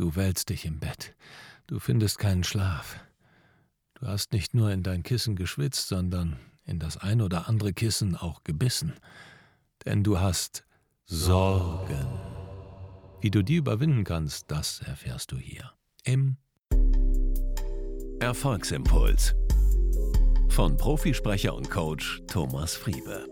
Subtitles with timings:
[0.00, 1.14] Du wälzt dich im Bett.
[1.66, 2.98] Du findest keinen Schlaf.
[3.92, 8.16] Du hast nicht nur in dein Kissen geschwitzt, sondern in das ein oder andere Kissen
[8.16, 8.94] auch gebissen.
[9.84, 10.64] Denn du hast
[11.04, 12.06] Sorgen.
[13.20, 15.70] Wie du die überwinden kannst, das erfährst du hier
[16.04, 16.38] im
[18.20, 19.34] Erfolgsimpuls
[20.48, 23.26] von Profisprecher und Coach Thomas Friebe.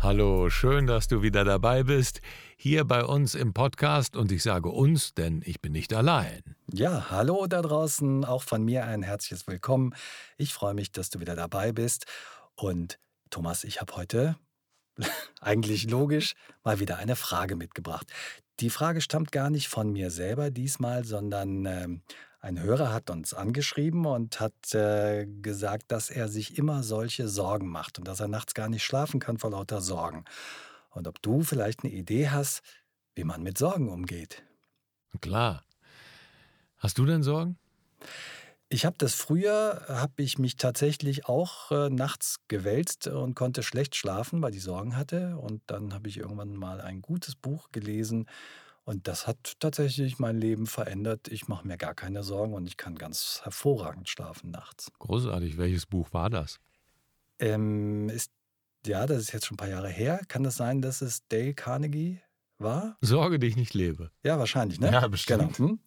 [0.00, 2.20] Hallo, schön, dass du wieder dabei bist,
[2.56, 6.42] hier bei uns im Podcast und ich sage uns, denn ich bin nicht allein.
[6.72, 9.94] Ja, hallo da draußen, auch von mir ein herzliches Willkommen.
[10.36, 12.06] Ich freue mich, dass du wieder dabei bist
[12.54, 12.98] und
[13.30, 14.36] Thomas, ich habe heute
[15.40, 18.06] eigentlich logisch mal wieder eine Frage mitgebracht.
[18.60, 22.02] Die Frage stammt gar nicht von mir selber diesmal, sondern ähm,
[22.44, 27.68] ein Hörer hat uns angeschrieben und hat äh, gesagt, dass er sich immer solche Sorgen
[27.68, 30.24] macht und dass er nachts gar nicht schlafen kann vor lauter Sorgen.
[30.94, 32.62] Und ob du vielleicht eine Idee hast,
[33.14, 34.42] wie man mit Sorgen umgeht.
[35.20, 35.64] Klar.
[36.78, 37.58] Hast du denn Sorgen?
[38.68, 43.94] Ich habe das früher, habe ich mich tatsächlich auch äh, nachts gewälzt und konnte schlecht
[43.94, 45.36] schlafen, weil ich Sorgen hatte.
[45.36, 48.26] Und dann habe ich irgendwann mal ein gutes Buch gelesen
[48.84, 51.28] und das hat tatsächlich mein Leben verändert.
[51.28, 54.90] Ich mache mir gar keine Sorgen und ich kann ganz hervorragend schlafen nachts.
[54.98, 55.56] Großartig.
[55.56, 56.60] Welches Buch war das?
[57.38, 58.30] Ähm, ist,
[58.86, 60.20] ja, das ist jetzt schon ein paar Jahre her.
[60.28, 62.20] Kann das sein, dass es Dale Carnegie
[62.58, 62.96] war?
[63.00, 64.10] Sorge dich nicht lebe.
[64.22, 64.92] Ja, wahrscheinlich, ne?
[64.92, 65.56] Ja, bestimmt.
[65.56, 65.70] Genau.
[65.70, 65.78] Hm?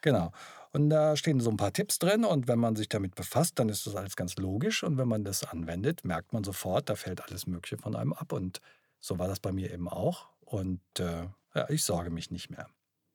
[0.00, 0.32] genau.
[0.72, 3.68] Und da stehen so ein paar Tipps drin und wenn man sich damit befasst, dann
[3.68, 7.20] ist das alles ganz logisch und wenn man das anwendet, merkt man sofort, da fällt
[7.20, 8.60] alles Mögliche von einem ab und
[8.98, 12.68] so war das bei mir eben auch und äh, ja, ich sorge mich nicht mehr.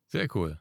[0.06, 0.60] Sehr cool.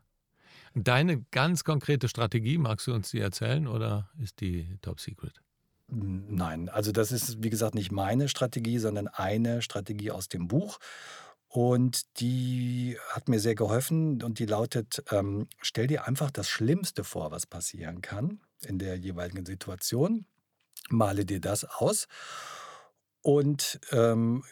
[0.74, 5.42] Deine ganz konkrete Strategie, magst du uns die erzählen oder ist die top secret?
[5.90, 10.80] Nein, also das ist, wie gesagt, nicht meine Strategie, sondern eine Strategie aus dem Buch.
[11.48, 17.06] Und die hat mir sehr geholfen und die lautet, ähm, stell dir einfach das Schlimmste
[17.06, 20.26] vor, was passieren kann in der jeweiligen Situation.
[20.90, 22.08] Male dir das aus
[23.22, 24.44] und ähm,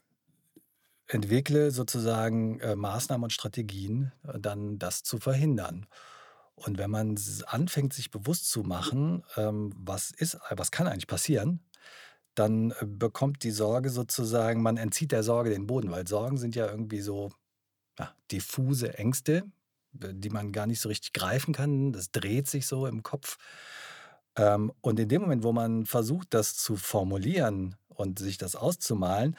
[1.07, 5.87] entwickle sozusagen äh, Maßnahmen und Strategien, äh, dann das zu verhindern.
[6.55, 11.59] Und wenn man anfängt, sich bewusst zu machen, ähm, was ist, was kann eigentlich passieren,
[12.33, 16.55] dann äh, bekommt die Sorge sozusagen, man entzieht der Sorge den Boden, weil Sorgen sind
[16.55, 17.31] ja irgendwie so
[17.99, 19.43] ja, diffuse Ängste,
[19.91, 21.91] die man gar nicht so richtig greifen kann.
[21.91, 23.37] Das dreht sich so im Kopf.
[24.37, 29.37] Ähm, und in dem Moment, wo man versucht, das zu formulieren und sich das auszumalen,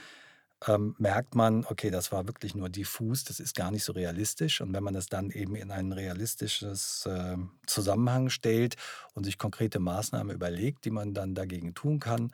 [0.67, 4.61] ähm, merkt man, okay, das war wirklich nur diffus, das ist gar nicht so realistisch.
[4.61, 7.37] Und wenn man das dann eben in ein realistisches äh,
[7.67, 8.77] Zusammenhang stellt
[9.15, 12.33] und sich konkrete Maßnahmen überlegt, die man dann dagegen tun kann,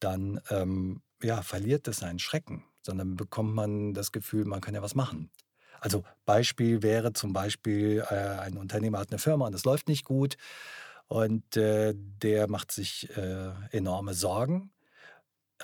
[0.00, 4.82] dann ähm, ja, verliert es seinen Schrecken, sondern bekommt man das Gefühl, man kann ja
[4.82, 5.30] was machen.
[5.80, 10.04] Also Beispiel wäre zum Beispiel, äh, ein Unternehmer hat eine Firma und es läuft nicht
[10.04, 10.36] gut
[11.08, 14.70] und äh, der macht sich äh, enorme Sorgen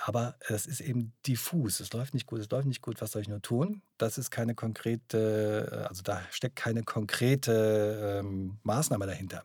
[0.05, 1.79] aber es ist eben diffus.
[1.79, 3.81] Es läuft nicht gut, es läuft nicht gut, was soll ich nur tun?
[3.97, 9.43] Das ist keine konkrete, also da steckt keine konkrete ähm, Maßnahme dahinter.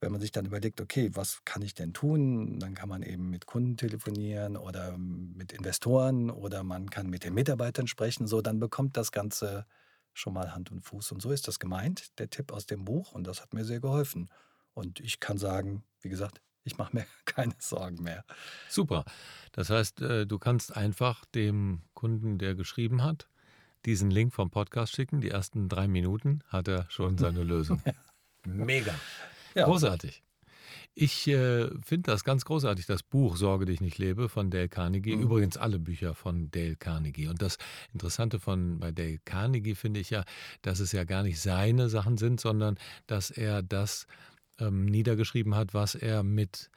[0.00, 2.58] Wenn man sich dann überlegt, okay, was kann ich denn tun?
[2.58, 7.34] Dann kann man eben mit Kunden telefonieren oder mit Investoren oder man kann mit den
[7.34, 8.26] Mitarbeitern sprechen.
[8.26, 9.66] So, dann bekommt das Ganze
[10.14, 11.12] schon mal Hand und Fuß.
[11.12, 13.12] Und so ist das gemeint, der Tipp aus dem Buch.
[13.12, 14.30] Und das hat mir sehr geholfen.
[14.72, 16.40] Und ich kann sagen, wie gesagt,
[16.70, 18.24] ich mache mir keine Sorgen mehr.
[18.68, 19.04] Super.
[19.52, 23.28] Das heißt, äh, du kannst einfach dem Kunden, der geschrieben hat,
[23.84, 25.20] diesen Link vom Podcast schicken.
[25.20, 27.82] Die ersten drei Minuten hat er schon seine Lösung.
[28.46, 28.94] Mega.
[29.54, 29.64] Ja.
[29.64, 30.22] Großartig.
[30.94, 35.16] Ich äh, finde das ganz großartig, das Buch Sorge dich nicht lebe von Dale Carnegie.
[35.16, 35.22] Mhm.
[35.22, 37.28] Übrigens alle Bücher von Dale Carnegie.
[37.28, 37.58] Und das
[37.92, 40.24] Interessante von bei Dale Carnegie finde ich ja,
[40.62, 42.76] dass es ja gar nicht seine Sachen sind, sondern
[43.06, 44.06] dass er das
[44.60, 46.70] ähm, niedergeschrieben hat, was er mit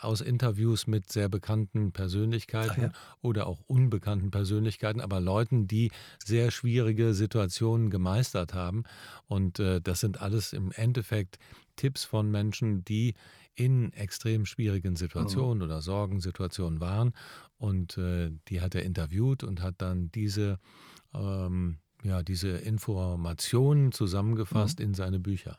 [0.00, 2.92] aus Interviews mit sehr bekannten Persönlichkeiten ja.
[3.22, 5.92] oder auch unbekannten Persönlichkeiten, aber Leuten, die
[6.24, 8.82] sehr schwierige Situationen gemeistert haben.
[9.26, 11.38] Und äh, das sind alles im Endeffekt
[11.76, 13.14] Tipps von Menschen, die
[13.54, 15.64] in extrem schwierigen Situationen mhm.
[15.64, 17.12] oder Sorgensituationen waren.
[17.58, 20.58] Und äh, die hat er interviewt und hat dann diese
[21.14, 24.86] ähm, ja, diese Informationen zusammengefasst mhm.
[24.86, 25.58] in seine Bücher.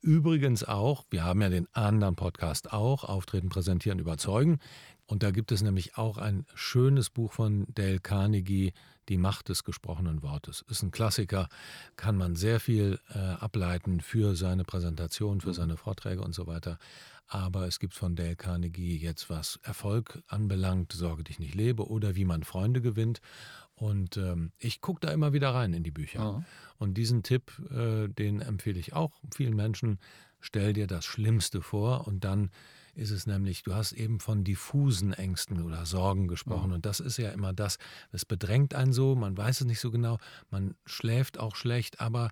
[0.00, 4.58] Übrigens auch, wir haben ja den anderen Podcast auch, Auftreten, Präsentieren, Überzeugen.
[5.06, 8.74] Und da gibt es nämlich auch ein schönes Buch von Dale Carnegie,
[9.08, 10.62] Die Macht des gesprochenen Wortes.
[10.68, 11.48] Ist ein Klassiker,
[11.96, 15.54] kann man sehr viel äh, ableiten für seine Präsentation, für mhm.
[15.54, 16.78] seine Vorträge und so weiter.
[17.26, 22.14] Aber es gibt von Dale Carnegie jetzt, was Erfolg anbelangt, Sorge dich nicht lebe oder
[22.14, 23.20] wie man Freunde gewinnt.
[23.78, 26.18] Und ähm, ich gucke da immer wieder rein in die Bücher.
[26.18, 26.44] Ja.
[26.78, 30.00] Und diesen Tipp, äh, den empfehle ich auch vielen Menschen.
[30.40, 32.50] Stell dir das Schlimmste vor und dann
[32.94, 36.70] ist es nämlich, du hast eben von diffusen Ängsten oder Sorgen gesprochen.
[36.70, 36.74] Mhm.
[36.74, 37.78] Und das ist ja immer das,
[38.10, 40.18] es bedrängt einen so, man weiß es nicht so genau,
[40.50, 42.30] man schläft auch schlecht, aber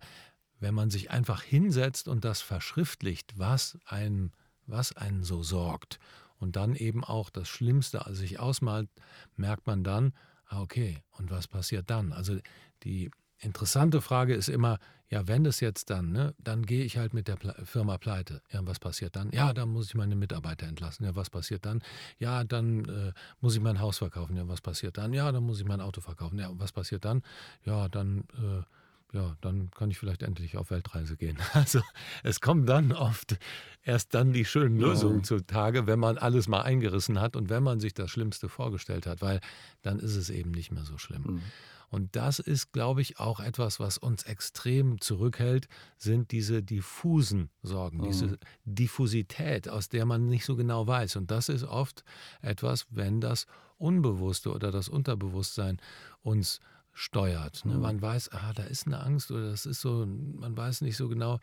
[0.59, 4.33] wenn man sich einfach hinsetzt und das verschriftlicht, was einen,
[4.67, 6.01] was einen so sorgt
[6.39, 8.89] und dann eben auch das Schlimmste sich ausmalt,
[9.37, 10.13] merkt man dann,
[10.49, 12.13] ah, okay, und was passiert dann?
[12.13, 12.39] Also
[12.83, 14.79] die interessante Frage ist immer,
[15.09, 18.43] ja, wenn es jetzt dann, ne, dann gehe ich halt mit der Firma pleite.
[18.51, 19.31] Ja, was passiert dann?
[19.31, 21.05] Ja, dann muss ich meine Mitarbeiter entlassen.
[21.05, 21.81] Ja, was passiert dann?
[22.19, 24.37] Ja, dann äh, muss ich mein Haus verkaufen.
[24.37, 25.13] Ja, was passiert dann?
[25.13, 26.39] Ja, dann muss ich mein Auto verkaufen.
[26.39, 27.23] Ja, was passiert dann?
[27.65, 28.63] Ja, dann, äh,
[29.13, 31.39] ja, dann kann ich vielleicht endlich auf Weltreise gehen.
[31.55, 31.81] Also
[32.23, 33.39] es kommen dann oft
[33.83, 35.23] erst dann die schönen Lösungen ja.
[35.23, 39.23] zutage, wenn man alles mal eingerissen hat und wenn man sich das Schlimmste vorgestellt hat,
[39.23, 39.41] weil
[39.83, 41.23] dann ist es eben nicht mehr so schlimm.
[41.23, 41.43] Mhm.
[41.89, 47.99] Und das ist, glaube ich, auch etwas, was uns extrem zurückhält, sind diese diffusen Sorgen,
[47.99, 48.05] mhm.
[48.05, 51.17] diese Diffusität, aus der man nicht so genau weiß.
[51.17, 52.03] Und das ist oft
[52.43, 53.47] etwas, wenn das
[53.79, 55.79] Unbewusste oder das Unterbewusstsein
[56.23, 56.61] uns
[56.97, 57.67] steuert.
[57.67, 57.75] Ne?
[57.75, 57.81] Mhm.
[57.83, 61.09] Man weiß, ah, da ist eine Angst oder das ist so, man weiß nicht so
[61.09, 61.41] genau.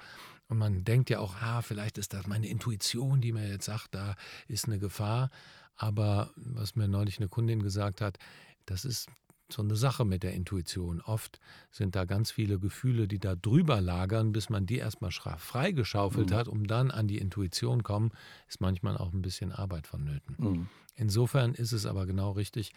[0.49, 3.93] Und man denkt ja auch, ah, vielleicht ist das meine Intuition, die mir jetzt sagt,
[3.93, 4.15] da
[4.47, 5.29] ist eine Gefahr.
[5.75, 8.17] Aber was mir neulich eine Kundin gesagt hat,
[8.65, 9.09] das ist
[9.51, 11.01] so eine Sache mit der Intuition.
[11.01, 11.39] Oft
[11.69, 16.33] sind da ganz viele Gefühle, die da drüber lagern, bis man die erstmal freigeschaufelt mhm.
[16.33, 18.11] hat, um dann an die Intuition kommen,
[18.47, 20.35] ist manchmal auch ein bisschen Arbeit vonnöten.
[20.39, 20.67] Mhm.
[20.95, 22.73] Insofern ist es aber genau richtig.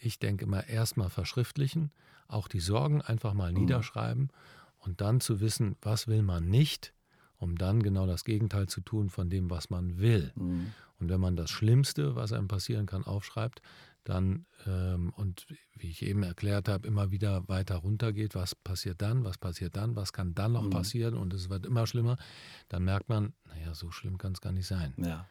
[0.00, 1.92] Ich denke immer erstmal verschriftlichen,
[2.26, 3.60] auch die Sorgen einfach mal mhm.
[3.60, 4.30] niederschreiben
[4.78, 6.94] und dann zu wissen, was will man nicht,
[7.36, 10.32] um dann genau das Gegenteil zu tun von dem, was man will.
[10.34, 10.72] Mhm.
[10.98, 13.62] Und wenn man das Schlimmste, was einem passieren kann, aufschreibt,
[14.04, 19.24] dann ähm, und wie ich eben erklärt habe, immer wieder weiter runtergeht, was passiert dann,
[19.24, 20.70] was passiert dann, was kann dann noch mhm.
[20.70, 22.16] passieren und es wird immer schlimmer,
[22.68, 24.94] dann merkt man, naja, so schlimm kann es gar nicht sein.
[24.96, 25.26] Ja.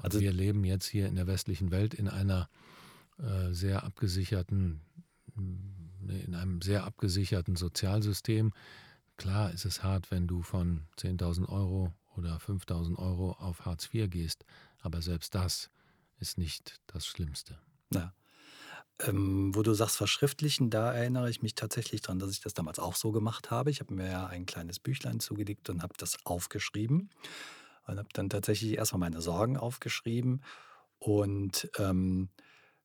[0.00, 2.48] Also wir leben jetzt hier in der westlichen Welt in einer
[3.18, 4.80] äh, sehr abgesicherten,
[5.36, 8.52] in einem sehr abgesicherten Sozialsystem.
[9.16, 14.08] Klar ist es hart, wenn du von 10.000 Euro oder 5.000 Euro auf Hartz IV
[14.10, 14.44] gehst,
[14.80, 15.70] aber selbst das
[16.20, 17.58] ist nicht das Schlimmste.
[17.92, 18.12] Ja.
[19.00, 22.80] Ähm, wo du sagst, verschriftlichen, da erinnere ich mich tatsächlich daran, dass ich das damals
[22.80, 23.70] auch so gemacht habe.
[23.70, 27.10] Ich habe mir ja ein kleines Büchlein zugelegt und habe das aufgeschrieben.
[27.86, 30.42] Und habe dann tatsächlich erstmal meine Sorgen aufgeschrieben
[30.98, 32.28] und ähm,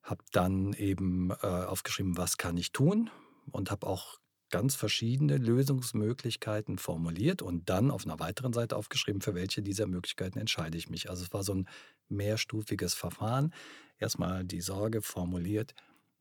[0.03, 3.09] habe dann eben äh, aufgeschrieben, was kann ich tun
[3.51, 4.19] und habe auch
[4.50, 10.38] ganz verschiedene Lösungsmöglichkeiten formuliert und dann auf einer weiteren Seite aufgeschrieben, für welche dieser Möglichkeiten
[10.38, 11.09] entscheide ich mich.
[11.09, 11.67] Also es war so ein
[12.07, 13.51] mehrstufiges Verfahren
[13.97, 15.73] erstmal die Sorge formuliert,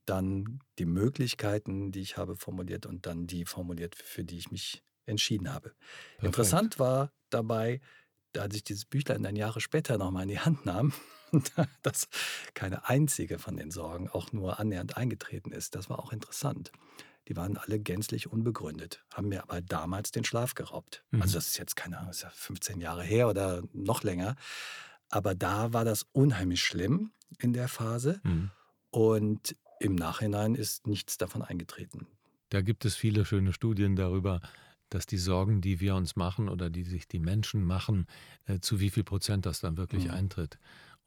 [0.07, 4.83] dann die Möglichkeiten, die ich habe, formuliert und dann die formuliert, für die ich mich
[5.05, 5.71] entschieden habe.
[5.71, 6.25] Perfekt.
[6.25, 7.81] Interessant war dabei,
[8.37, 10.95] als ich dieses Büchlein dann Jahre später nochmal in die Hand nahm,
[11.83, 12.09] dass
[12.55, 15.75] keine einzige von den Sorgen auch nur annähernd eingetreten ist.
[15.75, 16.73] Das war auch interessant.
[17.29, 21.05] Die waren alle gänzlich unbegründet, haben mir aber damals den Schlaf geraubt.
[21.13, 21.23] Also mhm.
[21.23, 24.37] Also das ist jetzt keine Ahnung, ist ja 15 Jahre her oder noch länger.
[25.09, 28.21] Aber da war das unheimlich schlimm in der Phase.
[28.25, 28.51] Mhm.
[28.91, 32.07] Und im Nachhinein ist nichts davon eingetreten.
[32.51, 34.41] Da gibt es viele schöne Studien darüber,
[34.91, 38.07] dass die Sorgen, die wir uns machen oder die sich die Menschen machen,
[38.47, 40.11] äh, zu wie viel Prozent das dann wirklich mhm.
[40.11, 40.59] eintritt.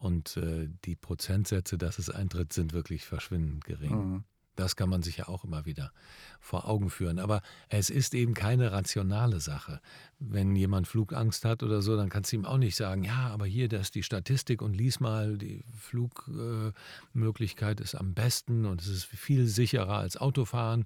[0.05, 3.95] Und äh, die Prozentsätze, dass es eintritt, sind wirklich verschwindend gering.
[3.95, 4.23] Mhm.
[4.55, 5.91] Das kann man sich ja auch immer wieder
[6.39, 7.17] vor Augen führen.
[7.17, 9.81] Aber es ist eben keine rationale Sache.
[10.19, 13.47] Wenn jemand Flugangst hat oder so, dann kannst du ihm auch nicht sagen, ja, aber
[13.47, 18.87] hier, das ist die Statistik und lies mal, die Flugmöglichkeit ist am besten und es
[18.87, 20.85] ist viel sicherer als Autofahren.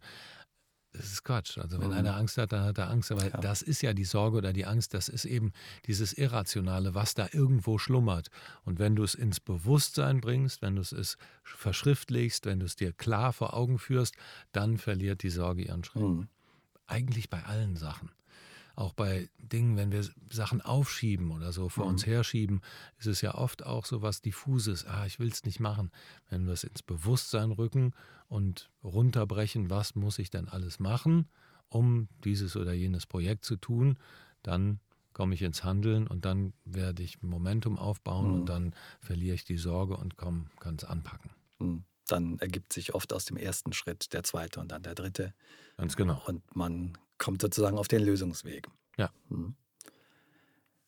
[0.94, 1.58] Das ist Quatsch.
[1.60, 1.94] Also wenn mhm.
[1.94, 3.12] einer Angst hat, dann hat er Angst.
[3.12, 3.38] Aber ja.
[3.38, 5.52] das ist ja die Sorge oder die Angst, das ist eben
[5.86, 8.30] dieses Irrationale, was da irgendwo schlummert.
[8.66, 12.92] Und wenn du es ins Bewusstsein bringst, wenn du es verschriftlichst, wenn du es dir
[12.92, 14.16] klar vor Augen führst,
[14.52, 16.18] dann verliert die Sorge ihren Schrecken.
[16.18, 16.28] Mhm.
[16.88, 18.10] Eigentlich bei allen Sachen
[18.80, 21.92] auch bei Dingen, wenn wir Sachen aufschieben oder so vor mhm.
[21.92, 22.62] uns herschieben,
[22.98, 24.86] ist es ja oft auch so was Diffuses.
[24.86, 25.92] Ah, ich will es nicht machen.
[26.30, 27.94] Wenn wir es ins Bewusstsein rücken
[28.30, 31.28] und runterbrechen, was muss ich denn alles machen,
[31.68, 33.98] um dieses oder jenes Projekt zu tun,
[34.44, 34.80] dann
[35.12, 38.34] komme ich ins Handeln und dann werde ich Momentum aufbauen mhm.
[38.34, 41.32] und dann verliere ich die Sorge und kann es anpacken.
[41.60, 41.84] Mhm.
[42.08, 45.34] Dann ergibt sich oft aus dem ersten Schritt der zweite und dann der dritte.
[45.78, 46.22] Ganz genau.
[46.26, 48.68] Und man kommt sozusagen auf den Lösungsweg.
[48.98, 49.12] Ja.
[49.30, 49.56] Mhm.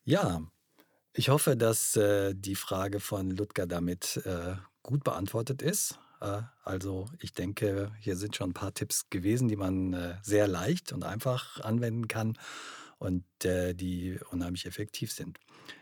[0.04, 0.42] Ja,
[1.14, 6.00] ich hoffe, dass äh, die Frage von Ludger damit äh, gut beantwortet ist.
[6.22, 10.48] Äh, also ich denke, hier sind schon ein paar Tipps gewesen, die man äh, sehr
[10.48, 12.38] leicht und einfach anwenden kann
[12.98, 15.40] und äh, die unheimlich effektiv sind.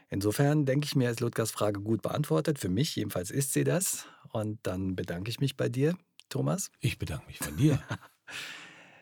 [0.09, 2.57] Insofern denke ich mir, ist Ludgers Frage gut beantwortet.
[2.57, 4.05] Für mich jedenfalls ist sie das.
[4.31, 5.95] Und dann bedanke ich mich bei dir,
[6.29, 6.71] Thomas.
[6.79, 7.79] Ich bedanke mich bei dir.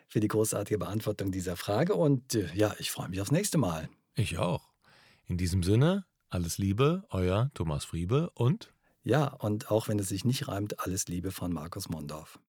[0.07, 1.95] für die großartige Beantwortung dieser Frage.
[1.95, 3.89] Und äh, ja, ich freue mich aufs nächste Mal.
[4.15, 4.69] Ich auch.
[5.25, 8.73] In diesem Sinne, alles Liebe, euer Thomas Friebe und.
[9.03, 12.39] Ja, und auch wenn es sich nicht reimt, alles Liebe von Markus Mondorf.